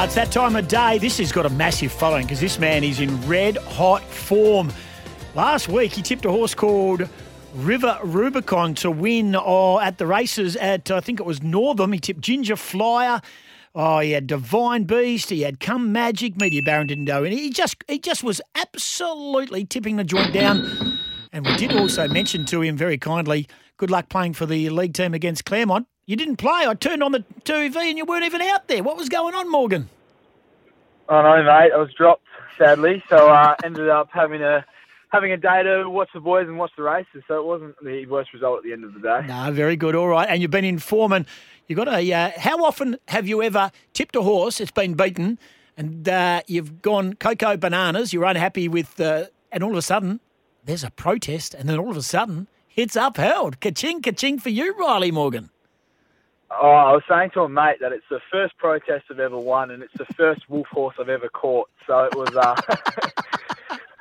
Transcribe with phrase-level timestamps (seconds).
[0.00, 0.96] Ah, it's that time of day.
[0.96, 4.72] This has got a massive following because this man is in red hot form.
[5.34, 7.06] Last week, he tipped a horse called
[7.54, 11.92] River Rubicon to win oh, at the races at, I think it was Northam.
[11.92, 13.20] He tipped Ginger Flyer.
[13.74, 15.28] Oh, he had Divine Beast.
[15.28, 16.34] He had Come Magic.
[16.40, 17.32] Media Baron didn't go in.
[17.32, 20.98] He just, he just was absolutely tipping the joint down.
[21.30, 24.94] And we did also mention to him very kindly, good luck playing for the league
[24.94, 25.86] team against Claremont.
[26.10, 26.66] You didn't play.
[26.66, 28.82] I turned on the TV and you weren't even out there.
[28.82, 29.88] What was going on, Morgan?
[31.08, 31.70] I know, mate.
[31.72, 32.24] I was dropped
[32.58, 34.64] sadly, so I uh, ended up having a
[35.12, 37.22] having a day to watch the boys and watch the races.
[37.28, 39.24] So it wasn't the worst result at the end of the day.
[39.28, 39.94] No, very good.
[39.94, 41.26] All right, and you've been in form, and
[41.68, 42.12] you got a.
[42.12, 44.60] Uh, how often have you ever tipped a horse?
[44.60, 45.38] It's been beaten,
[45.76, 48.12] and uh, you've gone cocoa bananas.
[48.12, 50.18] You're unhappy with, uh, and all of a sudden
[50.64, 53.60] there's a protest, and then all of a sudden it's upheld.
[53.60, 55.50] Ka-ching, ka-ching for you, Riley Morgan.
[56.50, 59.70] Oh, I was saying to a mate that it's the first protest I've ever won,
[59.70, 61.70] and it's the first wolf horse I've ever caught.
[61.86, 62.56] So it was uh,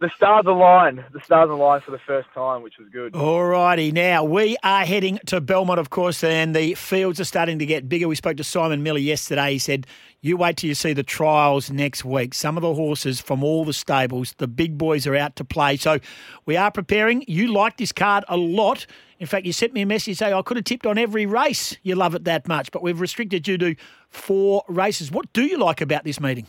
[0.00, 1.04] the stars align.
[1.12, 3.14] The stars align for the first time, which was good.
[3.14, 3.92] All righty.
[3.92, 7.88] Now, we are heading to Belmont, of course, and the fields are starting to get
[7.88, 8.08] bigger.
[8.08, 9.52] We spoke to Simon Miller yesterday.
[9.52, 9.86] He said,
[10.20, 12.34] You wait till you see the trials next week.
[12.34, 15.76] Some of the horses from all the stables, the big boys are out to play.
[15.76, 15.98] So
[16.44, 17.24] we are preparing.
[17.26, 18.86] You like this card a lot.
[19.18, 21.76] In fact, you sent me a message saying I could have tipped on every race.
[21.82, 23.74] You love it that much, but we've restricted you to
[24.10, 25.10] four races.
[25.10, 26.46] What do you like about this meeting?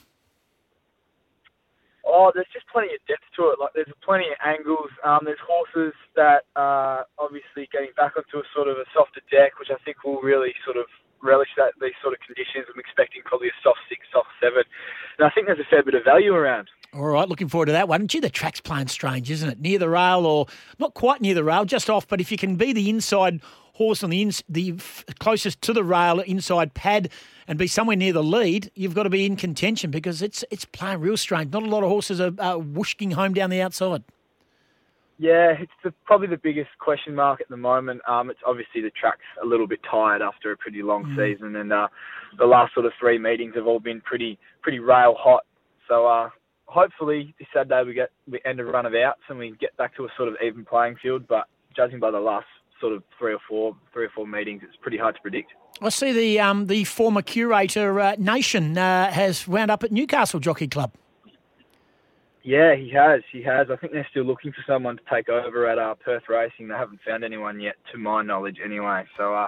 [2.08, 3.60] Oh, there's just plenty of depth to it.
[3.60, 4.90] Like there's plenty of angles.
[5.04, 9.60] Um, there's horses that are obviously getting back onto a sort of a softer deck,
[9.60, 10.88] which I think will really sort of
[11.22, 12.66] relish that these sort of conditions.
[12.72, 14.64] I'm expecting probably a soft six, soft seven,
[15.20, 16.70] and I think there's a fair bit of value around.
[16.94, 18.08] All right, looking forward to that one.
[18.08, 19.60] Gee, the track's playing strange, isn't it?
[19.60, 20.48] Near the rail, or
[20.80, 22.08] not quite near the rail, just off.
[22.08, 23.42] But if you can be the inside
[23.74, 27.10] horse on the the f- closest to the rail inside pad
[27.48, 30.66] and be somewhere near the lead, you've got to be in contention because it's it's
[30.66, 31.54] playing real strange.
[31.54, 34.04] Not a lot of horses are, are whooshing home down the outside.
[35.20, 38.02] Yeah, it's the, probably the biggest question mark at the moment.
[38.08, 41.16] Um, it's obviously the track's a little bit tired after a pretty long mm.
[41.16, 41.88] season, and uh,
[42.38, 45.44] the last sort of three meetings have all been pretty pretty rail hot.
[45.88, 46.30] So uh,
[46.66, 49.96] hopefully this Saturday we get we end a run of outs and we get back
[49.96, 51.28] to a sort of even playing field.
[51.28, 52.46] But judging by the last
[52.80, 55.52] sort of three or four three or four meetings, it's pretty hard to predict.
[55.82, 60.40] I see the um, the former curator uh, Nation uh, has wound up at Newcastle
[60.40, 60.92] Jockey Club.
[62.44, 63.24] Yeah, he has.
[63.32, 63.68] He has.
[63.70, 66.70] I think they're still looking for someone to take over at uh, Perth Racing.
[66.70, 69.04] They haven't found anyone yet, to my knowledge, anyway.
[69.18, 69.48] So uh,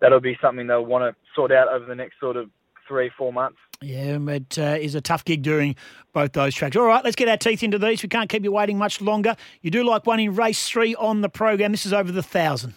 [0.00, 2.50] that'll be something they'll want to sort out over the next sort of
[2.86, 3.58] three, four months.
[3.80, 5.76] Yeah, it uh, is a tough gig doing
[6.12, 6.76] both those tracks.
[6.76, 8.02] All right, let's get our teeth into these.
[8.02, 9.36] We can't keep you waiting much longer.
[9.60, 11.72] You do like one in race three on the program.
[11.72, 12.74] This is over the thousand.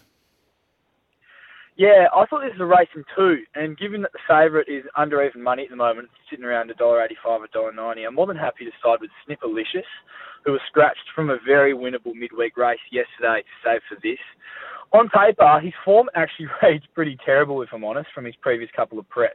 [1.78, 4.84] Yeah, I thought this was a race in two, and given that the favourite is
[4.95, 8.72] under even money at the moment, sitting around $1.85, $1.90, I'm more than happy to
[8.84, 9.85] side with Snipperlicious,
[10.44, 14.18] who was scratched from a very winnable midweek race yesterday to save for this.
[14.93, 18.99] On paper, his form actually reads pretty terrible, if I'm honest, from his previous couple
[18.99, 19.31] of preps.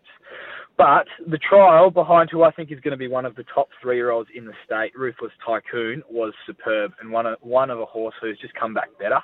[0.78, 3.68] But the trial behind who I think is going to be one of the top
[3.80, 8.14] three-year-olds in the state, Ruthless Tycoon, was superb and one of, one of a horse
[8.20, 9.20] who's just come back better.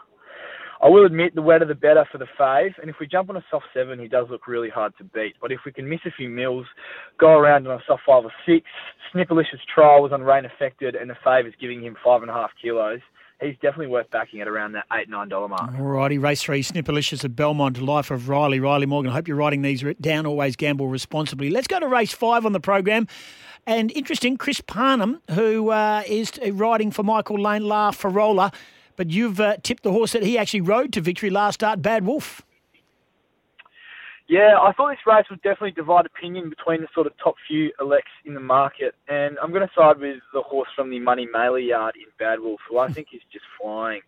[0.81, 3.37] I will admit the wetter the better for the fave, and if we jump on
[3.37, 5.35] a soft seven, he does look really hard to beat.
[5.41, 6.67] But if we can miss a few mills,
[7.19, 8.65] go around on a soft five or six,
[9.13, 12.35] Snipperlicious trial was on rain affected, and the fave is giving him five and a
[12.35, 13.01] half kilos.
[13.41, 15.73] He's definitely worth backing at around that eight nine dollar mark.
[15.73, 19.13] Alrighty, race three, Snipperlicious at Belmont, Life of Riley, Riley Morgan.
[19.13, 20.27] I hope you're writing these down.
[20.27, 21.49] Always gamble responsibly.
[21.51, 23.07] Let's go to race five on the program.
[23.67, 28.53] And interesting, Chris Parnham, who uh, is riding for Michael Lane La Farola
[28.99, 32.05] but you've uh, tipped the horse that he actually rode to victory last start, Bad
[32.05, 32.43] Wolf.
[34.29, 37.73] Yeah, I thought this race would definitely divide opinion between the sort of top few
[37.81, 41.27] elects in the market, and I'm going to side with the horse from the Money
[41.33, 44.03] Mailer yard in Bad Wolf, who I think is just flying.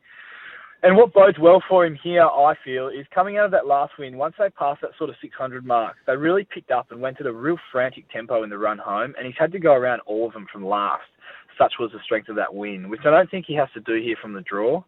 [0.83, 3.93] And what bodes well for him here, I feel, is coming out of that last
[3.99, 7.21] win, once they passed that sort of 600 mark, they really picked up and went
[7.21, 10.01] at a real frantic tempo in the run home, and he's had to go around
[10.01, 11.05] all of them from last.
[11.61, 14.01] Such was the strength of that win, which I don't think he has to do
[14.03, 14.83] here from the draw.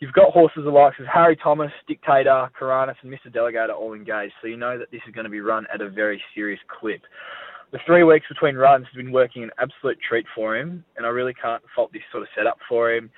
[0.00, 3.30] You've got horses the likes Harry Thomas, Dictator, Karanis, and Mr.
[3.30, 5.90] Delegator all engaged, so you know that this is going to be run at a
[5.90, 7.02] very serious clip.
[7.72, 11.10] The three weeks between runs has been working an absolute treat for him, and I
[11.10, 13.10] really can't fault this sort of setup for him.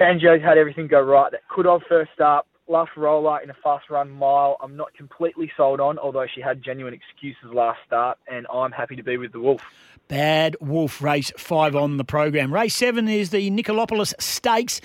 [0.00, 2.46] Fangio's had everything go right that could have first up.
[2.66, 6.62] Last roller in a fast run mile, I'm not completely sold on, although she had
[6.62, 9.62] genuine excuses last start, and I'm happy to be with the Wolf.
[10.08, 12.52] Bad Wolf race five on the program.
[12.52, 14.80] Race seven is the Nicolopolis Stakes.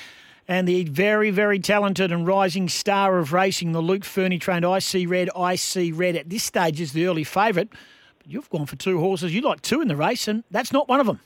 [0.50, 5.08] And the very, very talented and rising star of racing, the Luke Fernie trained IC
[5.08, 7.70] Red, IC Red at this stage is the early favourite.
[7.70, 9.32] But you've gone for two horses.
[9.32, 11.20] You like two in the race, and that's not one of them.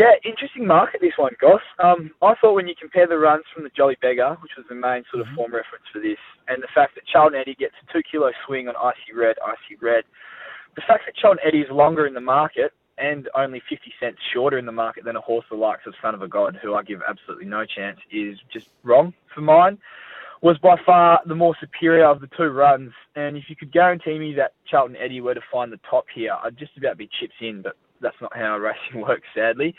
[0.00, 1.60] Yeah, interesting market this one, Goss.
[1.78, 4.74] Um, I thought when you compare the runs from the Jolly Beggar, which was the
[4.74, 5.36] main sort of mm-hmm.
[5.36, 6.16] form reference for this,
[6.48, 9.76] and the fact that Charlton Eddie gets a two kilo swing on Icy Red, Icy
[9.78, 10.04] Red,
[10.74, 14.56] the fact that Charlton Eddie is longer in the market and only 50 cents shorter
[14.56, 16.82] in the market than a horse the likes of Son of a God, who I
[16.82, 19.76] give absolutely no chance, is just wrong for mine.
[20.40, 24.18] Was by far the more superior of the two runs, and if you could guarantee
[24.18, 27.34] me that Charlton Eddie were to find the top here, I'd just about be chips
[27.42, 29.74] in, but that's not how racing works, sadly.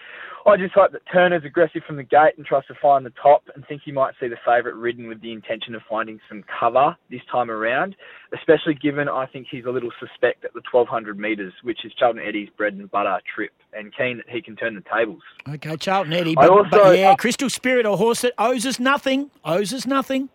[0.46, 3.44] I just hope that Turner's aggressive from the gate and tries to find the top
[3.54, 6.96] and think he might see the favourite ridden with the intention of finding some cover
[7.10, 7.96] this time around,
[8.34, 12.22] especially given I think he's a little suspect at the 1200 metres, which is Charlton
[12.26, 15.22] Eddie's bread and butter trip, and keen that he can turn the tables.
[15.48, 16.36] Okay, Charlton Eddie.
[16.36, 20.30] But, also, but yeah, Crystal Spirit, a horse that owes us nothing, owes us nothing.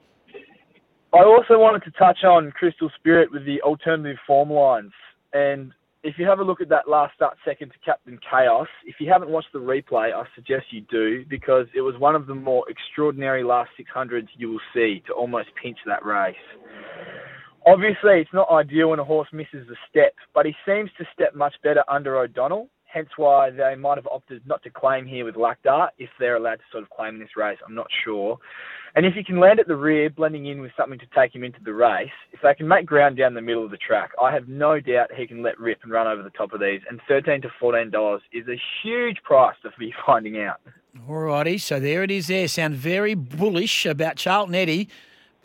[1.12, 4.92] I also wanted to touch on Crystal Spirit with the alternative form lines.
[5.32, 5.72] And
[6.06, 9.10] if you have a look at that last start second to Captain Chaos, if you
[9.10, 12.64] haven't watched the replay, I suggest you do because it was one of the more
[12.70, 16.36] extraordinary last 600s you will see to almost pinch that race.
[17.66, 21.34] Obviously, it's not ideal when a horse misses the step, but he seems to step
[21.34, 25.34] much better under O'Donnell hence why they might have opted not to claim here with
[25.34, 27.58] Lactar if they're allowed to sort of claim in this race.
[27.66, 28.38] I'm not sure.
[28.94, 31.44] And if he can land at the rear, blending in with something to take him
[31.44, 34.32] into the race, if they can make ground down the middle of the track, I
[34.32, 36.80] have no doubt he can let rip and run over the top of these.
[36.88, 40.60] And thirteen to fourteen dollars is a huge price to be finding out.
[41.06, 42.28] Alrighty, so there it is.
[42.28, 44.88] There sound very bullish about Charlton Eddie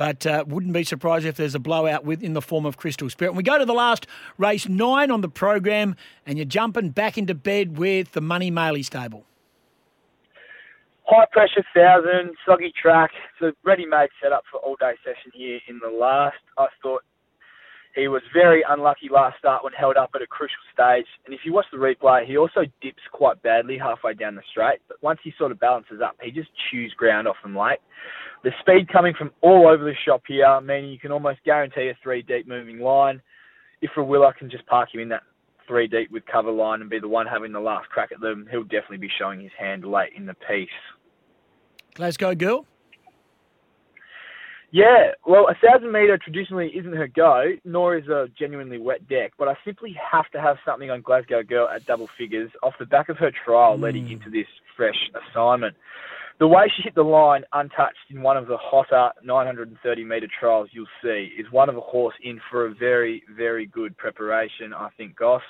[0.01, 3.07] but uh, wouldn't be surprised if there's a blowout with in the form of Crystal
[3.07, 3.29] Spirit.
[3.29, 4.07] And we go to the last
[4.39, 5.95] race nine on the program,
[6.25, 9.25] and you're jumping back into bed with the Money Maley stable.
[11.05, 13.11] High pressure thousand, soggy track.
[13.39, 16.41] It's a ready made setup for all day session here in the last.
[16.57, 17.03] I thought
[17.95, 21.05] he was very unlucky last start when held up at a crucial stage.
[21.25, 24.79] And if you watch the replay, he also dips quite badly halfway down the straight.
[24.87, 27.79] But once he sort of balances up, he just chews ground off them late.
[28.43, 31.97] The speed coming from all over the shop here, meaning you can almost guarantee a
[32.01, 33.21] three deep moving line.
[33.81, 35.23] If Rawiller can just park him in that
[35.67, 38.47] three deep with cover line and be the one having the last crack at them,
[38.49, 40.69] he'll definitely be showing his hand late in the piece.
[41.95, 42.65] Glasgow girl?
[44.71, 49.33] Yeah, well, a thousand metre traditionally isn't her go, nor is a genuinely wet deck,
[49.37, 52.85] but I simply have to have something on Glasgow Girl at double figures off the
[52.85, 53.83] back of her trial mm.
[53.83, 54.47] leading into this
[54.77, 55.75] fresh assignment.
[56.39, 60.69] The way she hit the line untouched in one of the hotter 930 metre trials
[60.71, 64.89] you'll see is one of a horse in for a very, very good preparation, I
[64.97, 65.43] think, Goss.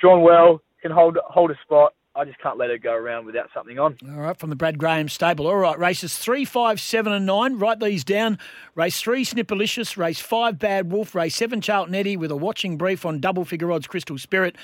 [0.00, 3.48] Drawn well, can hold hold a spot, I just can't let her go around without
[3.54, 3.96] something on.
[4.06, 5.46] All right, from the Brad Graham stable.
[5.46, 7.58] All right, races three, five, seven, and nine.
[7.58, 8.38] Write these down.
[8.74, 9.96] Race three, Snipperlicious.
[9.96, 11.14] Race five, Bad Wolf.
[11.14, 14.56] Race seven, Charlton Eddie with a watching brief on double figure odds, Crystal Spirit.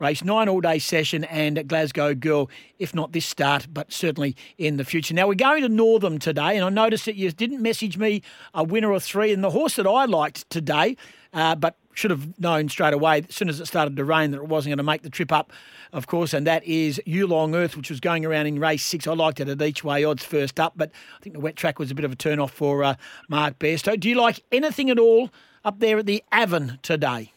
[0.00, 4.76] Race nine, all day session, and Glasgow Girl, if not this start, but certainly in
[4.76, 5.14] the future.
[5.14, 8.22] Now, we're going to Northam today, and I noticed that you didn't message me
[8.52, 10.96] a winner or three, and the horse that I liked today,
[11.32, 14.38] uh, but should have known straight away as soon as it started to rain that
[14.38, 15.52] it wasn't going to make the trip up,
[15.92, 19.06] of course, and that is Yulong Earth, which was going around in race six.
[19.06, 21.78] I liked it at each way odds first up, but I think the wet track
[21.78, 22.96] was a bit of a turn off for uh,
[23.28, 23.98] Mark Bairstow.
[23.98, 25.30] Do you like anything at all
[25.64, 27.32] up there at the Avon today?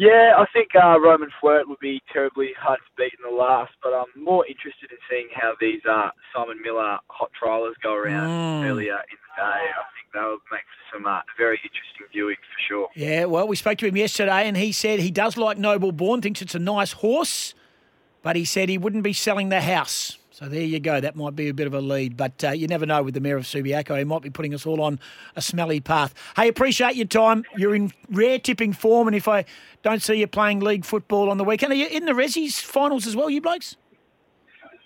[0.00, 3.72] Yeah, I think uh, Roman Flirt would be terribly hard to beat in the last,
[3.82, 8.30] but I'm more interested in seeing how these uh, Simon Miller hot trialers go around
[8.30, 8.64] mm.
[8.66, 9.60] earlier in the day.
[9.60, 12.88] I think they'll make for some uh, very interesting viewing for sure.
[12.96, 16.22] Yeah, well, we spoke to him yesterday, and he said he does like Noble Born,
[16.22, 17.52] thinks it's a nice horse,
[18.22, 20.16] but he said he wouldn't be selling the house.
[20.40, 21.02] So there you go.
[21.02, 23.20] That might be a bit of a lead, but uh, you never know with the
[23.20, 23.98] mayor of Subiaco.
[23.98, 24.98] He might be putting us all on
[25.36, 26.14] a smelly path.
[26.34, 27.44] Hey, appreciate your time.
[27.58, 29.44] You're in rare tipping form, and if I
[29.82, 33.06] don't see you playing league football on the weekend, are you in the Resi's finals
[33.06, 33.76] as well, you blokes?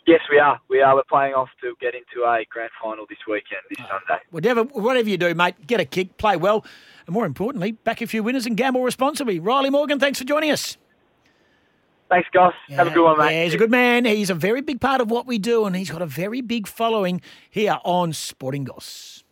[0.09, 0.59] Yes, we are.
[0.69, 0.97] We are.
[0.97, 4.01] We're playing off to get into a grand final this weekend, this oh.
[4.09, 4.25] Sunday.
[4.31, 6.65] Whatever, whatever you do, mate, get a kick, play well,
[7.07, 9.39] and more importantly, back a few winners and gamble responsibly.
[9.39, 10.77] Riley Morgan, thanks for joining us.
[12.14, 12.54] Thanks, Goss.
[12.68, 13.35] Yeah, Have a good one, mate.
[13.37, 14.04] Yeah, he's a good man.
[14.04, 16.68] He's a very big part of what we do, and he's got a very big
[16.68, 19.25] following here on Sporting Goss.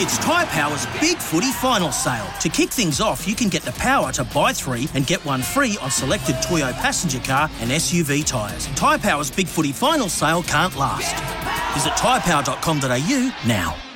[0.00, 2.28] It's Tyre Power's Big Footy Final Sale.
[2.42, 5.40] To kick things off, you can get the power to buy three and get one
[5.40, 8.66] free on selected Toyo passenger car and SUV tyres.
[8.76, 11.16] Tyre Power's Big Footy Final Sale can't last.
[11.74, 13.87] Visit tyrepower.com.au now.